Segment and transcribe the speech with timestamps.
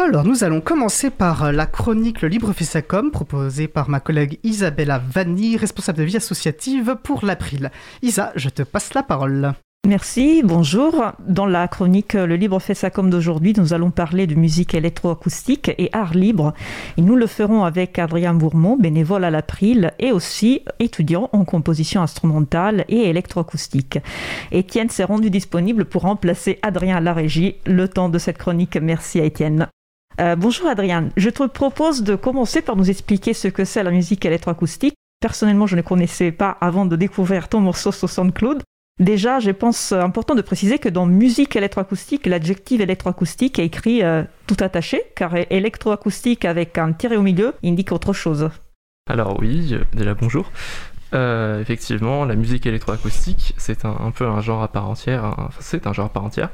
[0.00, 5.02] Alors, nous allons commencer par la chronique Le Libre fait proposée par ma collègue Isabella
[5.04, 7.72] Vanni, responsable de vie associative pour l'April.
[8.02, 9.54] Isa, je te passe la parole.
[9.88, 11.12] Merci, bonjour.
[11.26, 16.14] Dans la chronique Le Libre fait d'aujourd'hui, nous allons parler de musique électroacoustique et art
[16.14, 16.54] libre.
[16.96, 22.02] Et nous le ferons avec Adrien Bourmont, bénévole à l'April et aussi étudiant en composition
[22.02, 23.98] instrumentale et électroacoustique.
[24.52, 28.76] Étienne s'est rendu disponible pour remplacer Adrien à la régie le temps de cette chronique.
[28.76, 29.68] Merci à Étienne.
[30.20, 33.92] Euh, bonjour Adrien, je te propose de commencer par nous expliquer ce que c'est la
[33.92, 34.94] musique électroacoustique.
[35.20, 38.62] Personnellement, je ne connaissais pas avant de découvrir ton morceau sur SoundCloud.
[38.98, 44.24] Déjà, je pense important de préciser que dans musique électroacoustique, l'adjectif électroacoustique est écrit euh,
[44.48, 48.50] tout attaché, car électroacoustique avec un tiré au milieu indique autre chose.
[49.08, 50.50] Alors oui, euh, déjà bonjour.
[51.14, 55.24] Euh, effectivement, la musique électroacoustique, c'est un, peu un genre à part entière.
[55.24, 56.50] Enfin, c'est un genre à part entière.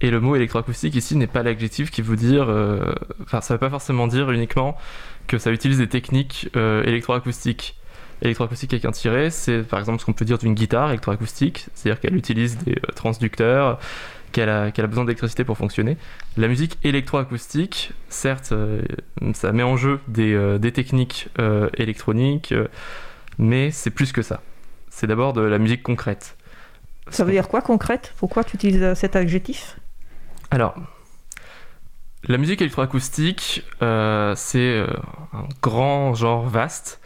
[0.00, 2.46] Et le mot électroacoustique ici n'est pas l'adjectif qui veut dire.
[2.48, 2.92] Euh,
[3.22, 4.76] enfin, ça ne veut pas forcément dire uniquement
[5.26, 7.76] que ça utilise des techniques euh, électroacoustiques.
[8.22, 12.00] Électroacoustique avec un tiret, c'est par exemple ce qu'on peut dire d'une guitare électroacoustique, c'est-à-dire
[12.00, 13.78] qu'elle utilise des transducteurs,
[14.32, 15.98] qu'elle a, besoin d'électricité pour fonctionner.
[16.38, 18.54] La musique électroacoustique, certes,
[19.34, 21.28] ça met en jeu des techniques
[21.76, 22.54] électroniques
[23.38, 24.42] mais c'est plus que ça.
[24.88, 26.36] C'est d'abord de la musique concrète.
[27.08, 28.12] Ça veut dire quoi concrète?
[28.18, 29.78] Pourquoi tu utilises euh, cet adjectif?
[30.50, 30.74] Alors,
[32.24, 34.86] la musique électroacoustique, euh, c'est euh,
[35.32, 37.00] un grand genre vaste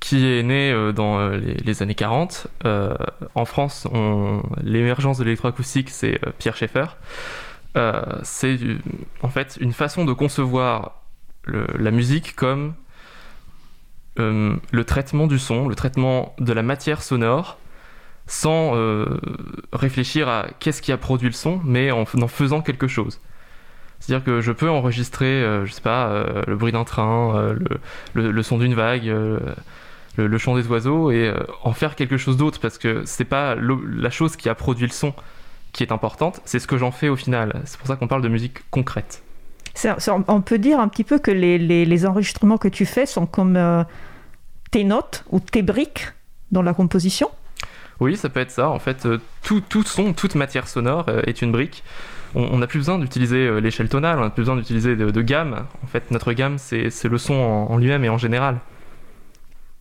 [0.00, 2.46] qui est né dans les, années 40.
[2.64, 3.86] en France,
[4.62, 6.86] l'émergence de l'électroacoustique, c'est Pierre Schaeffer.
[8.22, 8.58] c'est
[9.20, 11.02] en fait une façon de concevoir
[11.46, 12.72] la musique comme
[14.20, 17.58] euh, le traitement du son, le traitement de la matière sonore,
[18.26, 19.06] sans euh,
[19.72, 23.20] réfléchir à qu'est-ce qui a produit le son, mais en, en faisant quelque chose.
[23.98, 27.54] C'est-à-dire que je peux enregistrer, euh, je sais pas, le bruit d'un train,
[28.14, 29.12] le, son d'une vague,
[30.16, 31.32] le, chant des oiseaux, et
[31.64, 34.92] en faire quelque chose d'autre, parce que c'est pas la chose qui a produit le
[34.92, 35.12] son
[35.72, 37.62] qui est importante, c'est ce que j'en fais au final.
[37.64, 39.22] C'est pour ça qu'on parle de musique concrète.
[40.06, 43.56] on peut dire un petit peu que les enregistrements que tu fais sont comme
[44.70, 46.08] tes notes ou tes briques
[46.50, 47.30] dans la composition
[48.00, 48.68] Oui, ça peut être ça.
[48.68, 51.82] En fait, euh, tout, son, toute matière sonore euh, est une brique.
[52.36, 55.66] On n'a plus besoin d'utiliser euh, l'échelle tonale, on n'a plus besoin d'utiliser de, gamme.
[55.82, 58.60] En fait, notre gamme, c'est le son en, lui-même et en général.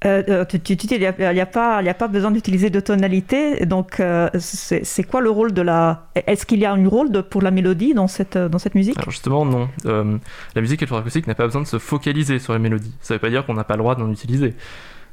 [0.01, 3.65] Tu, dis il n'y a, pas, besoin d'utiliser de tonalité.
[3.65, 4.01] Donc,
[4.39, 6.07] c'est quoi le rôle de la.
[6.15, 8.37] Est-ce qu'il y a un rôle pour la mélodie dans cette,
[8.75, 8.97] musique?
[8.97, 9.69] Alors justement, non.
[9.85, 12.93] la musique électroacoustique n'a pas besoin de se focaliser sur les mélodies.
[13.01, 14.55] Ça ne veut pas dire qu'on n'a pas le droit d'en utiliser.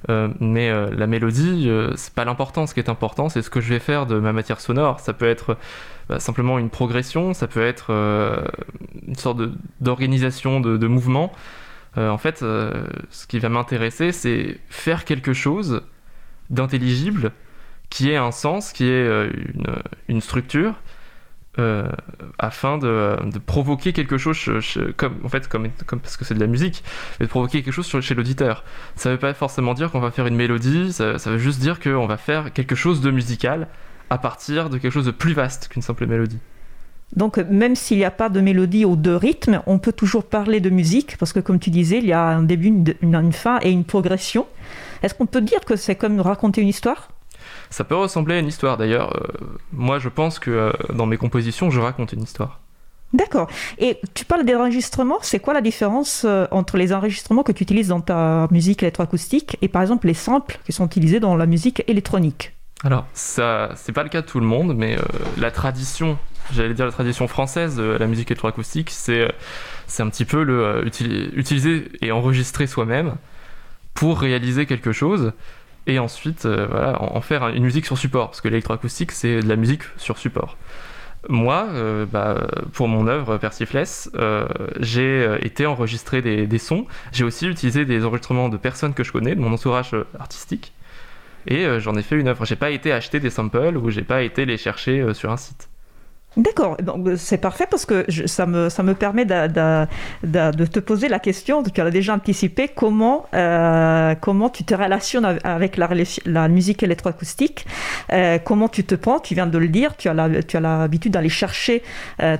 [0.08, 2.66] Euh, mais euh, la mélodie, euh, c'est pas l'important.
[2.66, 5.00] Ce qui est important, c'est ce que je vais faire de ma matière sonore.
[5.00, 5.56] Ça peut être
[6.08, 7.91] bah, simplement une progression, ça peut être
[9.06, 9.41] une sorte
[9.80, 11.32] d'organisation de, mouvement.
[11.97, 15.83] En fait, ce qui va m'intéresser, c'est faire quelque chose
[16.51, 17.33] d'intelligible,
[17.89, 19.77] qui ait un sens, qui ait une,
[20.09, 20.75] une structure,
[21.59, 21.89] euh,
[22.39, 24.39] afin de, provoquer quelque chose,
[24.99, 25.49] comme, en fait,
[26.03, 26.84] parce que c'est de la musique,
[27.19, 28.63] mais de provoquer quelque chose chez l'auditeur.
[28.95, 31.81] Ça ne veut pas forcément dire qu'on va faire une mélodie, ça, veut juste dire
[31.81, 33.69] qu'on va faire quelque chose de musical
[34.11, 36.41] à partir de quelque chose de plus vaste qu'une simple mélodie.
[37.15, 40.61] Donc même s'il n'y a pas de mélodie ou de rythme, on peut toujours parler
[40.61, 43.59] de musique, parce que comme tu disais, il y a un début, une, une fin
[43.62, 44.47] et une progression.
[45.03, 47.09] Est-ce qu'on peut dire que c'est comme raconter une histoire?
[47.71, 49.16] Ça peut ressembler à une histoire d'ailleurs.
[49.16, 52.61] Euh, moi, je pense que euh, dans mes compositions, je raconte une histoire.
[53.12, 53.49] D'accord.
[53.78, 55.19] Et tu parles des enregistrements.
[55.22, 59.56] C'est quoi la différence euh, entre les enregistrements que tu utilises dans ta musique électroacoustique
[59.62, 62.53] et par exemple les samples qui sont utilisés dans la musique électronique?
[62.84, 64.99] Alors, ça, c'est pas le cas de tout le monde, mais
[65.39, 66.19] la tradition,
[66.53, 69.33] j'allais dire la tradition française de la musique électroacoustique, c'est,
[69.87, 70.84] c'est un petit peu le
[71.37, 73.17] utiliser et enregistrer soi-même
[73.95, 75.33] pour réaliser quelque chose
[75.87, 79.49] et ensuite euh, voilà, en, faire une musique sur support, parce que l'électroacoustique c'est de
[79.49, 80.57] la musique sur support.
[81.29, 84.47] Moi, euh, bah, pour mon œuvre Persifless, euh,
[84.78, 86.87] j'ai été enregistrer des, des sons.
[87.10, 90.72] J'ai aussi utilisé des enregistrements de personnes que je connais, de mon entourage artistique,
[91.49, 92.45] et j'en ai fait une œuvre.
[92.45, 95.69] J'ai pas été acheter des samples ou j'ai pas été les chercher sur un site.
[96.36, 99.86] D'accord, donc euh, c'est parfait parce que ça, me, ça me permet de,
[100.22, 105.38] de, te poser la question, tu as déjà anticipé, comment, euh, comment tu te relationnes
[105.44, 105.88] avec la,
[106.27, 107.66] la musique électroacoustique,
[108.12, 111.83] euh, comment tu te prends, tu viens de le dire, tu as l'habitude d'aller chercher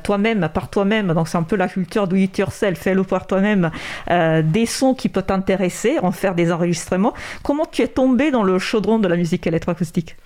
[0.03, 3.71] toi-même, par toi-même, donc c'est un peu la culture do it yourself, fais-le par toi-même,
[4.09, 7.15] des sons qui peuvent t'intéresser, en faire des enregistrements.
[7.43, 10.17] Comment tu es tombé dans le chaudron de la musique électroacoustique?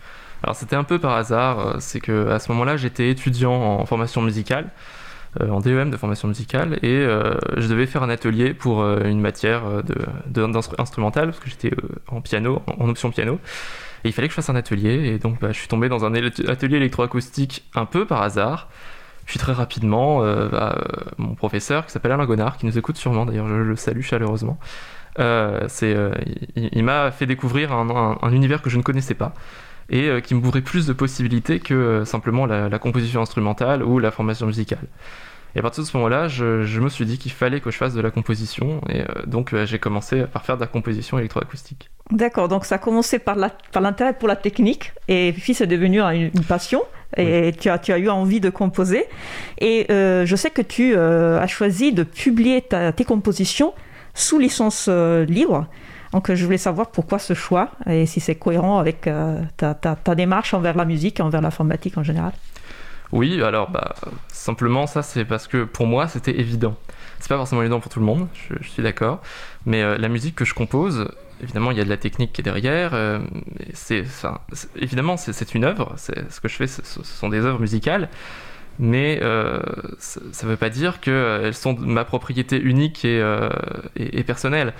[0.42, 3.86] Alors c'était un peu par hasard, euh, c'est que à ce moment-là j'étais étudiant en
[3.86, 4.70] formation musicale.
[5.40, 7.06] en DEM de formation musicale et
[7.56, 9.62] je devais faire un atelier pour une matière
[10.26, 11.70] d'instrumental parce que j'étais
[12.08, 13.38] en piano, en, option piano.
[14.02, 16.04] Et il fallait que je fasse un atelier et donc bah, je suis tombé dans
[16.04, 18.70] un atelier électroacoustique un peu par hasard.
[19.24, 20.76] Puis très rapidement, bah,
[21.16, 24.58] mon professeur qui s'appelle Alain Gonard, qui nous écoute sûrement d'ailleurs, je le salue chaleureusement,
[25.16, 29.32] il, m'a fait découvrir un, univers que je ne connaissais pas
[29.90, 33.98] et euh, qui me bourrait plus de possibilités que euh, simplement la, composition instrumentale ou
[33.98, 34.86] la formation musicale.
[35.56, 37.92] Et à partir de ce moment-là, je, me suis dit qu'il fallait que je fasse
[37.92, 41.90] de la composition, et euh, donc j'ai commencé par faire de la composition électroacoustique.
[42.12, 46.30] D'accord, donc ça a commencé par l'intérêt pour la technique, et puis c'est devenu une,
[46.48, 46.82] passion,
[47.16, 49.04] et tu, as, tu, as, eu envie de composer.
[49.58, 53.74] Et je sais que tu as choisi de publier tes compositions
[54.14, 55.66] sous licence libre.
[56.12, 60.54] Donc je voulais savoir pourquoi ce choix et si c'est cohérent avec euh, ta, démarche
[60.54, 62.32] envers la musique envers l'informatique en général.
[63.12, 63.94] Oui, alors bah,
[64.28, 66.76] simplement ça c'est parce que pour moi c'était évident.
[67.20, 69.20] C'est pas forcément évident pour tout le monde, je, suis d'accord,
[69.66, 71.06] mais euh, la musique que je compose,
[71.42, 73.20] évidemment il y a de la technique qui est derrière, euh,
[74.76, 78.08] évidemment c'est, une œuvre, ce que je fais ce, sont des œuvres musicales,
[78.78, 79.20] mais
[79.98, 84.72] ça ne veut pas dire qu'elles sont ma propriété unique et personnelle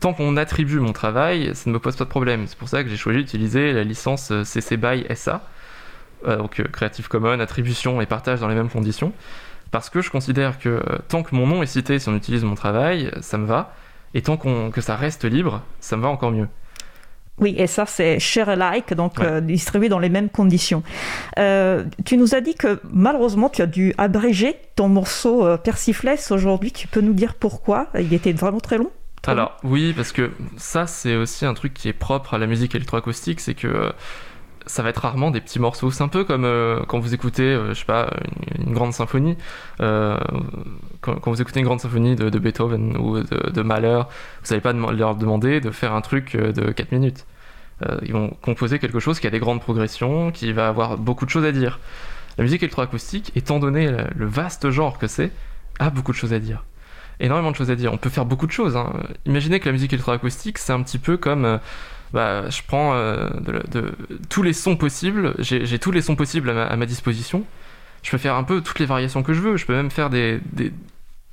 [0.00, 2.46] tant qu'on attribue mon travail, ça ne me pose pas de problème.
[2.46, 5.42] C'est pour ça que j'ai choisi d'utiliser la licence CC BY SA,
[6.26, 9.12] euh, donc euh, Creative Commons, attribution et partage dans les mêmes conditions,
[9.70, 12.44] parce que je considère que euh, tant que mon nom est cité si on utilise
[12.44, 13.74] mon travail, ça me va,
[14.14, 16.48] et tant que ça reste libre, ça me va encore mieux.
[17.38, 20.82] Oui, et ça, c'est share alike, donc distribué dans les mêmes conditions.
[22.04, 26.72] tu nous as dit que malheureusement, tu as dû abréger ton morceau Persiflesse aujourd'hui.
[26.72, 27.88] Tu peux nous dire pourquoi?
[27.98, 28.90] Il était vraiment très long?
[29.26, 32.74] Alors oui, parce que ça c'est aussi un truc qui est propre à la musique
[32.74, 33.92] électroacoustique, c'est que euh,
[34.66, 35.90] ça va être rarement des petits morceaux.
[35.92, 38.10] C'est un peu comme euh, quand vous écoutez, euh, je sais pas,
[38.58, 39.36] une, grande symphonie.
[39.78, 44.02] Quand, vous écoutez une grande symphonie de, Beethoven ou de, Mahler,
[44.42, 47.26] vous n'allez pas leur demander de faire un truc de 4 minutes.
[48.02, 51.30] ils vont composer quelque chose qui a des grandes progressions, qui va avoir beaucoup de
[51.30, 51.80] choses à dire.
[52.38, 55.32] La musique électroacoustique, étant donné le vaste genre que c'est,
[55.80, 56.64] a beaucoup de choses à dire
[57.22, 57.92] énormément de choses à dire.
[57.92, 58.76] On peut faire beaucoup de choses.
[58.76, 58.92] Hein.
[59.24, 61.44] Imaginez que la musique électroacoustique, c'est un petit peu comme.
[61.44, 61.58] Euh,
[62.12, 63.30] bah, je prends euh,
[64.28, 67.44] tous les sons possibles, j'ai tous les sons possibles à ma, disposition.
[68.02, 69.56] Je peux faire un peu toutes les variations que je veux.
[69.56, 70.38] Je peux même faire des,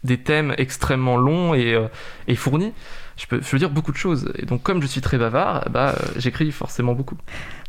[0.03, 1.89] des, thèmes extrêmement longs et, euh,
[2.29, 2.71] et fournis
[3.19, 4.31] je peux, je dire beaucoup de choses.
[4.37, 7.17] Et donc, comme je suis très bavard, bah, j'écris forcément beaucoup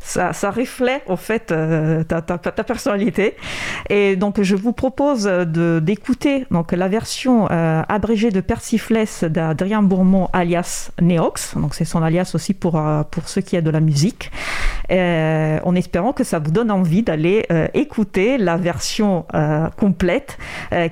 [0.01, 3.35] ça, ça reflète en fait euh, ta, ta, ta, personnalité.
[3.89, 10.27] Et donc je vous propose d'écouter donc la version euh, abrégée de Persiflesse d'Adrien Bourmont
[10.33, 11.55] alias Neox.
[11.55, 14.31] Donc c'est son alias aussi pour, euh, pour ceux qui a de la musique.
[14.89, 19.25] En espérant que ça vous donne envie d'aller écouter la version
[19.77, 20.37] complète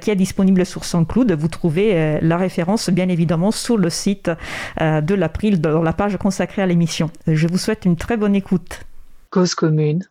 [0.02, 1.32] qui est disponible sur SoundCloud.
[1.32, 4.32] Vous trouvez la référence bien évidemment sur le site
[4.80, 7.10] de l'April dans la page consacrée à l'émission.
[7.28, 8.82] Je vous souhaite une très bonne écoute.
[9.30, 10.04] Cause commune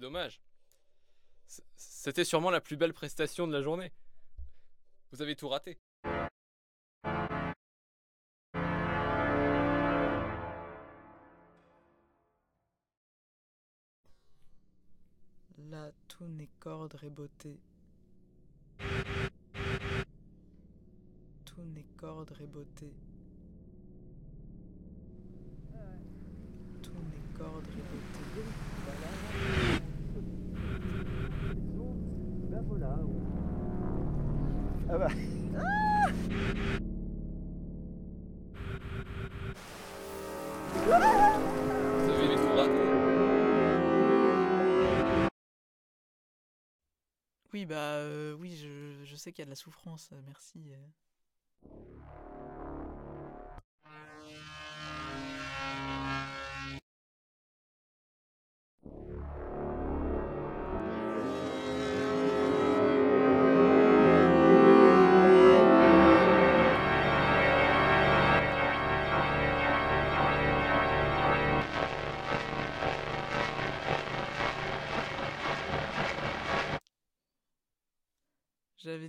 [0.00, 0.40] Dommage.
[1.76, 3.92] C'était sûrement la plus belle prestation de la journée.
[5.12, 5.78] Vous avez tout raté.
[15.58, 17.60] Là, tout n'est qu'ordre et beauté.
[21.44, 22.90] Tout n'est qu'ordre et beauté.
[26.82, 28.10] Tout n'est qu'ordre et beauté.
[32.50, 32.98] Ben voilà.
[34.92, 35.08] Ah bah.
[47.52, 50.72] Oui, bah euh, oui, je, je sais qu'il y a de la souffrance, euh, merci.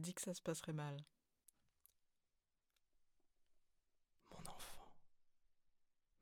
[0.01, 0.97] Dit que ça se passerait mal.
[4.31, 4.91] Mon enfant,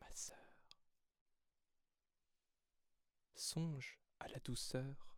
[0.02, 0.38] ma sœur,
[3.36, 5.16] songe à la douceur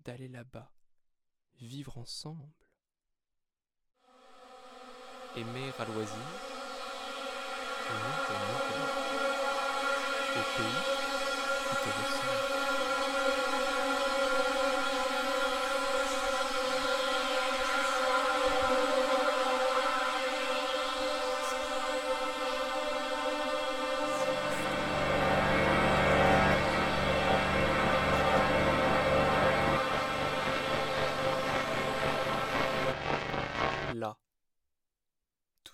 [0.00, 0.72] d'aller là-bas,
[1.56, 2.54] vivre ensemble,
[5.36, 6.16] aimer à loisir,
[7.88, 9.10] aimer pays,
[10.36, 10.82] au pays
[11.68, 12.69] qui te ressemble.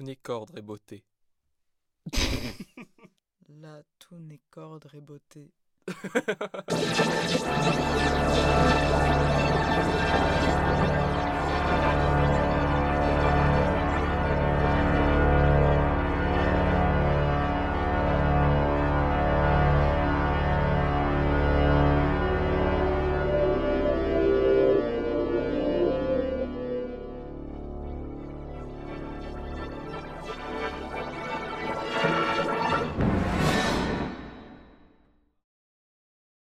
[0.06, 1.04] Tout n'est qu'ordre et beauté.
[3.48, 5.52] Là, tout n'est qu'ordre et beauté.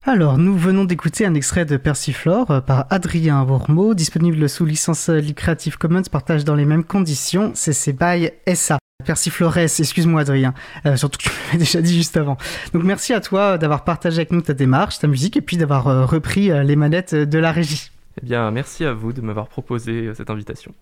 [0.04, 5.10] Alors, nous venons d'écouter un extrait de Persiflore euh, par Adrien Bourmeau, disponible sous licence
[5.10, 8.80] euh, Creative Commons, partage dans les mêmes conditions, CC BY SA.
[9.06, 10.56] Persiflores, excuse-moi Adrien,
[10.88, 12.38] euh, surtout que tu l'avais déjà dit juste avant.
[12.74, 16.10] Donc merci à toi d'avoir partagé avec nous ta démarche, ta musique, et puis d'avoir
[16.10, 17.92] repris les manettes de la régie.
[18.20, 20.74] Eh bien, merci à vous de m'avoir proposé cette invitation.